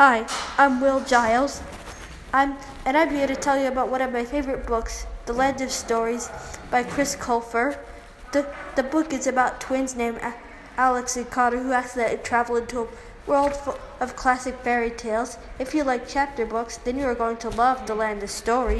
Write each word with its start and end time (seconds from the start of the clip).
Hi, 0.00 0.26
I'm 0.56 0.80
Will 0.80 1.04
Giles. 1.04 1.60
I'm 2.32 2.56
and 2.86 2.96
I'm 2.96 3.10
here 3.10 3.26
to 3.26 3.36
tell 3.36 3.60
you 3.60 3.68
about 3.68 3.90
one 3.90 4.00
of 4.00 4.10
my 4.10 4.24
favorite 4.24 4.66
books, 4.66 5.04
The 5.26 5.34
Land 5.34 5.60
of 5.60 5.70
Stories 5.70 6.30
by 6.70 6.84
Chris 6.84 7.14
Colfer. 7.14 7.76
The 8.32 8.46
the 8.76 8.82
book 8.82 9.12
is 9.12 9.26
about 9.26 9.60
twins 9.60 9.94
named 9.94 10.18
Alex 10.78 11.18
and 11.18 11.28
Connor 11.28 11.58
who 11.58 11.74
accidentally 11.74 12.16
travel 12.22 12.56
into 12.56 12.80
a 12.80 12.88
world 13.26 13.54
full 13.54 13.78
of 14.00 14.16
classic 14.16 14.54
fairy 14.60 14.90
tales. 14.90 15.36
If 15.58 15.74
you 15.74 15.84
like 15.84 16.08
chapter 16.08 16.46
books, 16.46 16.78
then 16.78 16.98
you 16.98 17.04
are 17.04 17.14
going 17.14 17.36
to 17.36 17.50
love 17.50 17.86
The 17.86 17.94
Land 17.94 18.22
of 18.22 18.30
Stories. 18.30 18.68